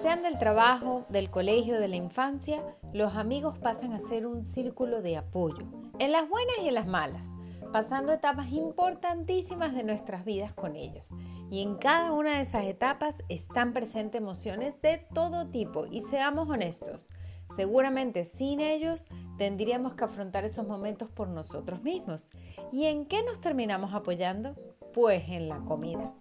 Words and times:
Sean 0.00 0.22
del 0.22 0.38
trabajo, 0.38 1.04
del 1.10 1.28
colegio, 1.28 1.78
de 1.78 1.86
la 1.86 1.96
infancia, 1.96 2.62
los 2.94 3.16
amigos 3.16 3.58
pasan 3.58 3.92
a 3.92 3.98
ser 3.98 4.26
un 4.26 4.44
círculo 4.44 5.02
de 5.02 5.18
apoyo, 5.18 5.66
en 5.98 6.12
las 6.12 6.26
buenas 6.26 6.56
y 6.62 6.68
en 6.68 6.74
las 6.74 6.86
malas, 6.86 7.28
pasando 7.70 8.10
etapas 8.10 8.50
importantísimas 8.50 9.74
de 9.74 9.82
nuestras 9.82 10.24
vidas 10.24 10.54
con 10.54 10.74
ellos. 10.74 11.14
Y 11.50 11.60
en 11.60 11.74
cada 11.74 12.12
una 12.12 12.36
de 12.36 12.40
esas 12.40 12.64
etapas 12.64 13.22
están 13.28 13.74
presentes 13.74 14.22
emociones 14.22 14.80
de 14.80 15.06
todo 15.12 15.48
tipo. 15.48 15.84
Y 15.84 16.00
seamos 16.00 16.48
honestos, 16.48 17.10
seguramente 17.54 18.24
sin 18.24 18.60
ellos 18.60 19.06
tendríamos 19.36 19.92
que 19.96 20.04
afrontar 20.04 20.46
esos 20.46 20.66
momentos 20.66 21.10
por 21.10 21.28
nosotros 21.28 21.82
mismos. 21.82 22.26
¿Y 22.72 22.86
en 22.86 23.04
qué 23.04 23.22
nos 23.22 23.42
terminamos 23.42 23.92
apoyando? 23.92 24.56
Pues 24.94 25.24
en 25.28 25.50
la 25.50 25.58
comida. 25.58 26.14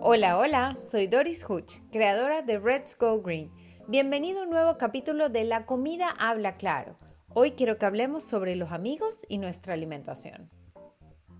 Hola, 0.00 0.38
hola, 0.38 0.78
soy 0.80 1.08
Doris 1.08 1.44
Hutch, 1.48 1.80
creadora 1.90 2.42
de 2.42 2.58
Reds 2.58 2.96
Go 2.96 3.20
Green. 3.20 3.52
Bienvenido 3.88 4.40
a 4.40 4.44
un 4.44 4.50
nuevo 4.50 4.78
capítulo 4.78 5.28
de 5.28 5.44
La 5.44 5.66
comida 5.66 6.08
habla 6.18 6.56
claro. 6.56 6.96
Hoy 7.34 7.52
quiero 7.52 7.78
que 7.78 7.86
hablemos 7.86 8.22
sobre 8.22 8.54
los 8.54 8.70
amigos 8.70 9.26
y 9.28 9.38
nuestra 9.38 9.74
alimentación. 9.74 10.50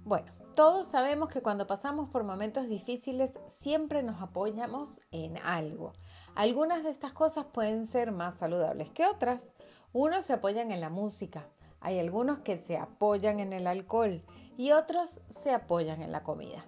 Bueno, 0.05 0.33
todos 0.57 0.89
sabemos 0.89 1.29
que 1.29 1.41
cuando 1.41 1.69
pasamos 1.69 2.11
por 2.11 2.25
momentos 2.25 2.69
difíciles 2.69 3.39
siempre 3.47 4.03
nos 4.03 4.21
apoyamos 4.21 4.99
en 5.13 5.39
algo. 5.39 5.93
Algunas 6.35 6.83
de 6.83 6.91
estas 6.91 7.13
cosas 7.13 7.47
pueden 7.47 7.87
ser 7.87 8.11
más 8.11 8.39
saludables 8.39 8.91
que 8.91 9.07
otras. 9.07 9.47
Unos 9.93 10.25
se 10.25 10.33
apoyan 10.33 10.73
en 10.73 10.81
la 10.81 10.91
música, 10.91 11.47
hay 11.81 12.01
algunos 12.01 12.41
que 12.41 12.57
se 12.57 12.77
apoyan 12.77 13.39
en 13.39 13.53
el 13.53 13.69
alcohol 13.69 14.25
y 14.57 14.73
otros 14.73 15.21
se 15.29 15.53
apoyan 15.53 16.03
en 16.03 16.11
la 16.11 16.25
comida. 16.25 16.67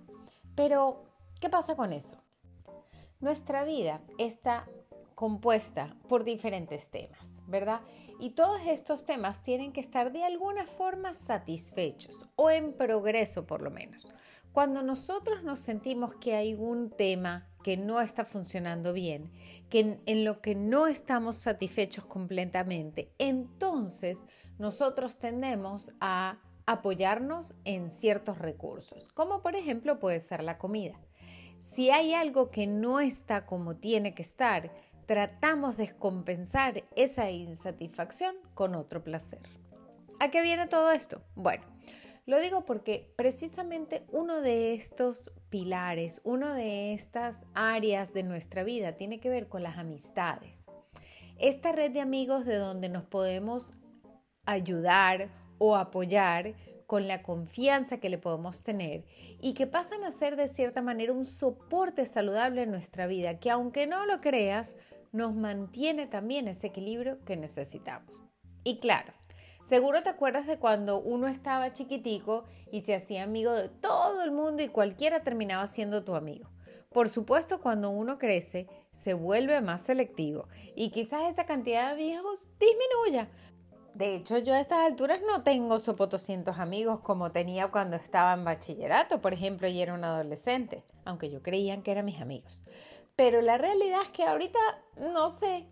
Pero, 0.54 1.09
¿Qué 1.40 1.48
pasa 1.48 1.74
con 1.74 1.94
eso? 1.94 2.22
Nuestra 3.18 3.64
vida 3.64 4.02
está 4.18 4.68
compuesta 5.14 5.96
por 6.06 6.24
diferentes 6.24 6.90
temas, 6.90 7.42
¿verdad? 7.46 7.80
Y 8.18 8.30
todos 8.30 8.60
estos 8.66 9.06
temas 9.06 9.42
tienen 9.42 9.72
que 9.72 9.80
estar 9.80 10.12
de 10.12 10.24
alguna 10.24 10.66
forma 10.66 11.14
satisfechos 11.14 12.26
o 12.36 12.50
en 12.50 12.74
progreso 12.74 13.46
por 13.46 13.62
lo 13.62 13.70
menos. 13.70 14.06
Cuando 14.52 14.82
nosotros 14.82 15.42
nos 15.42 15.60
sentimos 15.60 16.14
que 16.16 16.34
hay 16.34 16.54
un 16.54 16.90
tema 16.90 17.48
que 17.64 17.78
no 17.78 18.00
está 18.02 18.24
funcionando 18.26 18.92
bien, 18.92 19.30
que 19.70 19.98
en, 20.04 20.24
lo 20.24 20.42
que 20.42 20.54
no 20.54 20.88
estamos 20.88 21.36
satisfechos 21.36 22.04
completamente, 22.04 23.14
entonces 23.18 24.18
nosotros 24.58 25.18
tendemos 25.18 25.92
a 26.00 26.38
apoyarnos 26.66 27.54
en 27.64 27.92
ciertos 27.92 28.38
recursos, 28.38 29.08
como 29.14 29.40
por 29.40 29.56
ejemplo 29.56 29.98
puede 29.98 30.20
ser 30.20 30.42
la 30.42 30.58
comida. 30.58 31.00
Si 31.60 31.90
hay 31.90 32.14
algo 32.14 32.50
que 32.50 32.66
no 32.66 33.00
está 33.00 33.46
como 33.46 33.76
tiene 33.76 34.14
que 34.14 34.22
estar, 34.22 34.72
tratamos 35.06 35.76
de 35.76 35.94
compensar 35.94 36.84
esa 36.96 37.30
insatisfacción 37.30 38.36
con 38.54 38.74
otro 38.74 39.04
placer. 39.04 39.40
¿A 40.20 40.30
qué 40.30 40.42
viene 40.42 40.66
todo 40.68 40.90
esto? 40.90 41.22
Bueno, 41.34 41.64
lo 42.26 42.40
digo 42.40 42.64
porque 42.64 43.12
precisamente 43.16 44.04
uno 44.12 44.40
de 44.40 44.74
estos 44.74 45.32
pilares, 45.48 46.20
una 46.24 46.54
de 46.54 46.92
estas 46.92 47.44
áreas 47.54 48.12
de 48.12 48.22
nuestra 48.22 48.62
vida 48.62 48.92
tiene 48.92 49.20
que 49.20 49.30
ver 49.30 49.48
con 49.48 49.62
las 49.62 49.78
amistades. 49.78 50.66
Esta 51.38 51.72
red 51.72 51.90
de 51.90 52.00
amigos 52.00 52.44
de 52.44 52.56
donde 52.56 52.88
nos 52.88 53.04
podemos 53.04 53.72
ayudar 54.44 55.30
o 55.58 55.76
apoyar 55.76 56.54
con 56.90 57.06
la 57.06 57.22
confianza 57.22 58.00
que 58.00 58.08
le 58.08 58.18
podemos 58.18 58.64
tener 58.64 59.04
y 59.40 59.54
que 59.54 59.68
pasan 59.68 60.02
a 60.02 60.10
ser 60.10 60.34
de 60.34 60.48
cierta 60.48 60.82
manera 60.82 61.12
un 61.12 61.24
soporte 61.24 62.04
saludable 62.04 62.62
en 62.62 62.72
nuestra 62.72 63.06
vida, 63.06 63.38
que 63.38 63.48
aunque 63.48 63.86
no 63.86 64.06
lo 64.06 64.20
creas, 64.20 64.74
nos 65.12 65.32
mantiene 65.32 66.08
también 66.08 66.48
ese 66.48 66.66
equilibrio 66.66 67.24
que 67.24 67.36
necesitamos. 67.36 68.24
Y 68.64 68.80
claro, 68.80 69.12
seguro 69.62 70.02
te 70.02 70.08
acuerdas 70.08 70.48
de 70.48 70.58
cuando 70.58 71.00
uno 71.00 71.28
estaba 71.28 71.72
chiquitico 71.72 72.42
y 72.72 72.80
se 72.80 72.96
hacía 72.96 73.22
amigo 73.22 73.52
de 73.52 73.68
todo 73.68 74.24
el 74.24 74.32
mundo 74.32 74.60
y 74.64 74.68
cualquiera 74.68 75.22
terminaba 75.22 75.68
siendo 75.68 76.02
tu 76.02 76.16
amigo. 76.16 76.50
Por 76.88 77.08
supuesto, 77.08 77.60
cuando 77.60 77.90
uno 77.90 78.18
crece, 78.18 78.66
se 78.94 79.14
vuelve 79.14 79.60
más 79.60 79.82
selectivo 79.82 80.48
y 80.74 80.90
quizás 80.90 81.30
esa 81.30 81.46
cantidad 81.46 81.90
de 81.90 82.02
viejos 82.02 82.48
disminuya, 82.58 83.28
de 83.94 84.14
hecho, 84.14 84.38
yo 84.38 84.54
a 84.54 84.60
estas 84.60 84.78
alturas 84.78 85.20
no 85.26 85.42
tengo 85.42 85.78
sopotoscientos 85.78 86.58
amigos 86.58 87.00
como 87.00 87.32
tenía 87.32 87.70
cuando 87.70 87.96
estaba 87.96 88.32
en 88.34 88.44
bachillerato, 88.44 89.20
por 89.20 89.32
ejemplo, 89.32 89.68
y 89.68 89.80
era 89.82 89.94
un 89.94 90.04
adolescente, 90.04 90.84
aunque 91.04 91.30
yo 91.30 91.42
creían 91.42 91.82
que 91.82 91.90
eran 91.90 92.04
mis 92.04 92.20
amigos. 92.20 92.64
Pero 93.16 93.42
la 93.42 93.58
realidad 93.58 94.00
es 94.02 94.08
que 94.10 94.24
ahorita, 94.24 94.58
no 95.12 95.30
sé, 95.30 95.66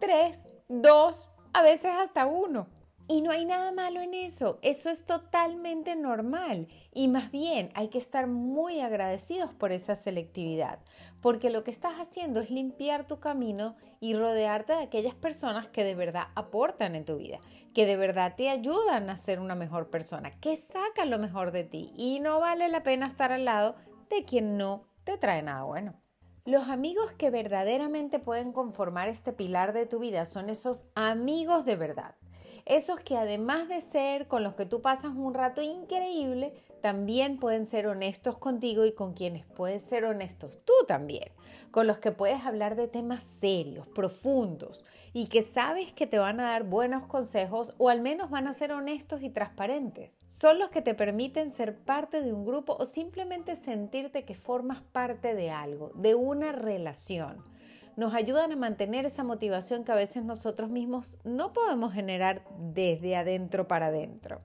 tres, 0.00 0.48
dos, 0.68 1.28
a 1.52 1.62
veces 1.62 1.92
hasta 1.94 2.26
uno. 2.26 2.68
Y 3.10 3.22
no 3.22 3.30
hay 3.30 3.46
nada 3.46 3.72
malo 3.72 4.02
en 4.02 4.12
eso, 4.12 4.58
eso 4.60 4.90
es 4.90 5.06
totalmente 5.06 5.96
normal 5.96 6.68
y 6.92 7.08
más 7.08 7.30
bien 7.30 7.70
hay 7.74 7.88
que 7.88 7.96
estar 7.96 8.26
muy 8.26 8.80
agradecidos 8.80 9.54
por 9.54 9.72
esa 9.72 9.96
selectividad, 9.96 10.80
porque 11.22 11.48
lo 11.48 11.64
que 11.64 11.70
estás 11.70 11.94
haciendo 11.94 12.40
es 12.40 12.50
limpiar 12.50 13.06
tu 13.06 13.18
camino 13.18 13.76
y 13.98 14.14
rodearte 14.14 14.74
de 14.74 14.82
aquellas 14.82 15.14
personas 15.14 15.68
que 15.68 15.84
de 15.84 15.94
verdad 15.94 16.28
aportan 16.34 16.94
en 16.94 17.06
tu 17.06 17.16
vida, 17.16 17.40
que 17.72 17.86
de 17.86 17.96
verdad 17.96 18.34
te 18.36 18.50
ayudan 18.50 19.08
a 19.08 19.16
ser 19.16 19.40
una 19.40 19.54
mejor 19.54 19.88
persona, 19.88 20.38
que 20.40 20.56
sacan 20.56 21.08
lo 21.08 21.18
mejor 21.18 21.50
de 21.50 21.64
ti 21.64 21.94
y 21.96 22.20
no 22.20 22.40
vale 22.40 22.68
la 22.68 22.82
pena 22.82 23.06
estar 23.06 23.32
al 23.32 23.46
lado 23.46 23.76
de 24.10 24.26
quien 24.26 24.58
no 24.58 24.84
te 25.04 25.16
trae 25.16 25.42
nada 25.42 25.62
bueno. 25.62 25.94
Los 26.44 26.68
amigos 26.68 27.12
que 27.12 27.30
verdaderamente 27.30 28.18
pueden 28.18 28.52
conformar 28.52 29.08
este 29.08 29.32
pilar 29.32 29.72
de 29.72 29.86
tu 29.86 29.98
vida 29.98 30.26
son 30.26 30.50
esos 30.50 30.84
amigos 30.94 31.64
de 31.64 31.76
verdad. 31.76 32.14
Esos 32.68 33.00
que 33.00 33.16
además 33.16 33.66
de 33.66 33.80
ser 33.80 34.28
con 34.28 34.42
los 34.42 34.52
que 34.52 34.66
tú 34.66 34.82
pasas 34.82 35.14
un 35.16 35.32
rato 35.32 35.62
increíble, 35.62 36.52
también 36.82 37.38
pueden 37.38 37.64
ser 37.64 37.86
honestos 37.86 38.36
contigo 38.36 38.84
y 38.84 38.92
con 38.92 39.14
quienes 39.14 39.46
puedes 39.46 39.82
ser 39.82 40.04
honestos 40.04 40.60
tú 40.66 40.74
también. 40.86 41.32
Con 41.70 41.86
los 41.86 41.98
que 41.98 42.12
puedes 42.12 42.44
hablar 42.44 42.76
de 42.76 42.86
temas 42.86 43.22
serios, 43.22 43.88
profundos 43.88 44.84
y 45.14 45.28
que 45.28 45.40
sabes 45.40 45.94
que 45.94 46.06
te 46.06 46.18
van 46.18 46.40
a 46.40 46.50
dar 46.50 46.64
buenos 46.64 47.06
consejos 47.06 47.72
o 47.78 47.88
al 47.88 48.02
menos 48.02 48.28
van 48.28 48.46
a 48.46 48.52
ser 48.52 48.72
honestos 48.72 49.22
y 49.22 49.30
transparentes. 49.30 50.20
Son 50.26 50.58
los 50.58 50.68
que 50.68 50.82
te 50.82 50.92
permiten 50.92 51.52
ser 51.52 51.78
parte 51.78 52.20
de 52.20 52.34
un 52.34 52.44
grupo 52.44 52.76
o 52.78 52.84
simplemente 52.84 53.56
sentirte 53.56 54.26
que 54.26 54.34
formas 54.34 54.82
parte 54.82 55.34
de 55.34 55.50
algo, 55.50 55.92
de 55.94 56.14
una 56.14 56.52
relación 56.52 57.42
nos 57.98 58.14
ayudan 58.14 58.52
a 58.52 58.56
mantener 58.56 59.06
esa 59.06 59.24
motivación 59.24 59.82
que 59.82 59.90
a 59.90 59.96
veces 59.96 60.22
nosotros 60.22 60.70
mismos 60.70 61.18
no 61.24 61.52
podemos 61.52 61.92
generar 61.92 62.44
desde 62.56 63.16
adentro 63.16 63.66
para 63.66 63.86
adentro. 63.86 64.40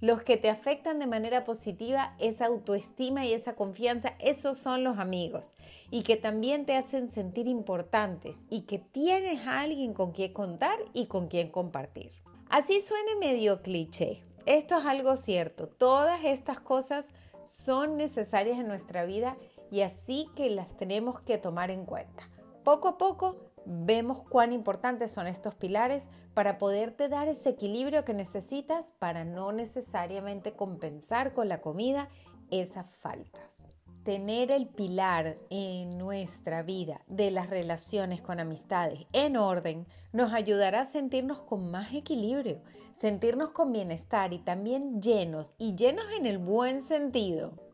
Los 0.00 0.22
que 0.22 0.36
te 0.36 0.50
afectan 0.50 1.00
de 1.00 1.08
manera 1.08 1.42
positiva, 1.42 2.14
esa 2.20 2.46
autoestima 2.46 3.26
y 3.26 3.32
esa 3.32 3.56
confianza, 3.56 4.14
esos 4.20 4.58
son 4.58 4.84
los 4.84 5.00
amigos 5.00 5.52
y 5.90 6.04
que 6.04 6.14
también 6.14 6.64
te 6.64 6.76
hacen 6.76 7.10
sentir 7.10 7.48
importantes 7.48 8.42
y 8.50 8.66
que 8.66 8.78
tienes 8.78 9.44
a 9.48 9.62
alguien 9.62 9.92
con 9.92 10.12
quien 10.12 10.32
contar 10.32 10.78
y 10.92 11.06
con 11.06 11.26
quien 11.26 11.50
compartir. 11.50 12.12
Así 12.50 12.80
suene 12.80 13.16
medio 13.16 13.62
cliché. 13.62 14.22
Esto 14.46 14.78
es 14.78 14.86
algo 14.86 15.16
cierto. 15.16 15.66
Todas 15.66 16.24
estas 16.24 16.60
cosas 16.60 17.10
son 17.46 17.96
necesarias 17.96 18.60
en 18.60 18.68
nuestra 18.68 19.04
vida 19.04 19.36
y 19.72 19.80
así 19.80 20.28
que 20.36 20.50
las 20.50 20.76
tenemos 20.76 21.18
que 21.18 21.36
tomar 21.36 21.72
en 21.72 21.84
cuenta. 21.84 22.30
Poco 22.66 22.88
a 22.88 22.98
poco 22.98 23.36
vemos 23.64 24.24
cuán 24.24 24.52
importantes 24.52 25.12
son 25.12 25.28
estos 25.28 25.54
pilares 25.54 26.08
para 26.34 26.58
poderte 26.58 27.08
dar 27.08 27.28
ese 27.28 27.50
equilibrio 27.50 28.04
que 28.04 28.12
necesitas 28.12 28.92
para 28.98 29.24
no 29.24 29.52
necesariamente 29.52 30.54
compensar 30.54 31.32
con 31.32 31.48
la 31.48 31.60
comida 31.60 32.08
esas 32.50 32.92
faltas. 32.96 33.70
Tener 34.02 34.50
el 34.50 34.66
pilar 34.66 35.36
en 35.48 35.96
nuestra 35.96 36.64
vida 36.64 37.02
de 37.06 37.30
las 37.30 37.50
relaciones 37.50 38.20
con 38.20 38.40
amistades 38.40 39.06
en 39.12 39.36
orden 39.36 39.86
nos 40.12 40.32
ayudará 40.32 40.80
a 40.80 40.86
sentirnos 40.86 41.42
con 41.42 41.70
más 41.70 41.94
equilibrio, 41.94 42.60
sentirnos 42.94 43.50
con 43.50 43.72
bienestar 43.72 44.32
y 44.32 44.40
también 44.40 45.00
llenos 45.00 45.54
y 45.56 45.76
llenos 45.76 46.06
en 46.18 46.26
el 46.26 46.38
buen 46.38 46.82
sentido 46.82 47.65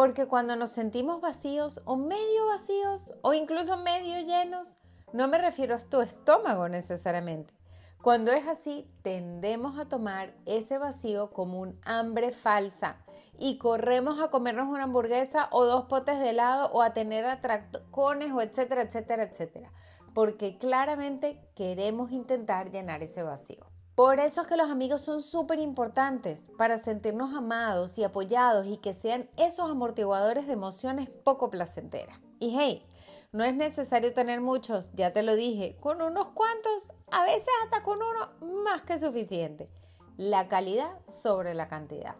porque 0.00 0.24
cuando 0.24 0.56
nos 0.56 0.70
sentimos 0.70 1.20
vacíos 1.20 1.82
o 1.84 1.94
medio 1.94 2.46
vacíos 2.46 3.12
o 3.20 3.34
incluso 3.34 3.76
medio 3.76 4.18
llenos, 4.22 4.74
no 5.12 5.28
me 5.28 5.36
refiero 5.36 5.74
a 5.74 5.78
tu 5.78 6.00
estómago 6.00 6.70
necesariamente. 6.70 7.52
Cuando 8.00 8.32
es 8.32 8.48
así, 8.48 8.90
tendemos 9.02 9.78
a 9.78 9.90
tomar 9.90 10.32
ese 10.46 10.78
vacío 10.78 11.32
como 11.32 11.60
un 11.60 11.78
hambre 11.84 12.32
falsa 12.32 12.96
y 13.38 13.58
corremos 13.58 14.18
a 14.22 14.30
comernos 14.30 14.68
una 14.68 14.84
hamburguesa 14.84 15.48
o 15.50 15.66
dos 15.66 15.84
potes 15.84 16.18
de 16.18 16.30
helado 16.30 16.70
o 16.72 16.80
a 16.80 16.94
tener 16.94 17.26
atracones 17.26 18.32
o 18.32 18.40
etcétera, 18.40 18.80
etcétera, 18.80 19.24
etcétera. 19.24 19.70
Porque 20.14 20.56
claramente 20.56 21.46
queremos 21.54 22.10
intentar 22.10 22.70
llenar 22.70 23.02
ese 23.02 23.22
vacío. 23.22 23.69
Por 24.00 24.18
eso 24.18 24.40
es 24.40 24.46
que 24.46 24.56
los 24.56 24.70
amigos 24.70 25.02
son 25.02 25.20
súper 25.20 25.58
importantes 25.58 26.50
para 26.56 26.78
sentirnos 26.78 27.34
amados 27.34 27.98
y 27.98 28.02
apoyados 28.02 28.66
y 28.66 28.78
que 28.78 28.94
sean 28.94 29.28
esos 29.36 29.70
amortiguadores 29.70 30.46
de 30.46 30.54
emociones 30.54 31.10
poco 31.10 31.50
placenteras. 31.50 32.18
Y 32.38 32.56
hey, 32.58 32.86
no 33.32 33.44
es 33.44 33.54
necesario 33.54 34.14
tener 34.14 34.40
muchos, 34.40 34.90
ya 34.94 35.12
te 35.12 35.22
lo 35.22 35.36
dije, 35.36 35.76
con 35.80 36.00
unos 36.00 36.30
cuantos, 36.30 36.94
a 37.10 37.24
veces 37.24 37.50
hasta 37.62 37.82
con 37.82 37.98
uno, 37.98 38.62
más 38.64 38.80
que 38.80 38.98
suficiente. 38.98 39.68
La 40.16 40.48
calidad 40.48 40.92
sobre 41.10 41.52
la 41.52 41.68
cantidad. 41.68 42.16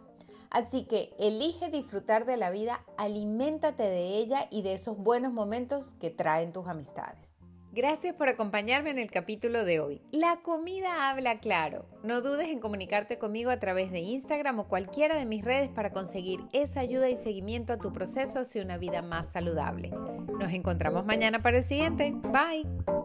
Así 0.51 0.85
que 0.85 1.15
elige 1.19 1.71
disfrutar 1.71 2.27
de 2.27 2.37
la 2.37 2.51
vida, 2.51 2.85
aliméntate 2.99 3.85
de 3.85 4.19
ella 4.19 4.49
y 4.51 4.61
de 4.61 4.75
esos 4.75 4.99
buenos 4.99 5.33
momentos 5.33 5.95
que 5.95 6.11
traen 6.11 6.53
tus 6.53 6.67
amistades. 6.67 7.40
Gracias 7.73 8.17
por 8.17 8.29
acompañarme 8.29 8.91
en 8.91 8.99
el 8.99 9.11
capítulo 9.11 9.65
de 9.65 9.79
hoy. 9.79 10.03
La 10.11 10.41
comida 10.43 11.09
habla 11.09 11.39
claro. 11.39 11.87
No 12.03 12.21
dudes 12.21 12.49
en 12.49 12.59
comunicarte 12.59 13.19
conmigo 13.19 13.51
a 13.51 13.61
través 13.61 13.93
de 13.93 14.01
Instagram 14.01 14.59
o 14.59 14.69
cualquiera 14.69 15.17
de 15.17 15.25
mis 15.25 15.45
redes 15.45 15.69
para 15.69 15.93
conseguir 15.93 16.41
esa 16.53 16.81
ayuda 16.81 17.09
y 17.09 17.17
seguimiento 17.17 17.73
a 17.73 17.79
tu 17.79 17.93
proceso 17.93 18.41
hacia 18.41 18.63
una 18.63 18.77
vida 18.77 19.03
más 19.03 19.31
saludable. 19.31 19.91
Nos 20.39 20.53
encontramos 20.53 21.05
mañana 21.07 21.43
para 21.43 21.59
el 21.59 21.65
siguiente. 21.65 22.13
Bye. 22.33 23.00